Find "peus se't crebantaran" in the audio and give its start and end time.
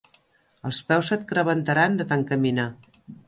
0.87-2.01